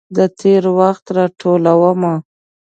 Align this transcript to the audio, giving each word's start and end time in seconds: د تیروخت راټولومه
د 0.15 0.17
تیروخت 0.39 1.05
راټولومه 1.17 2.13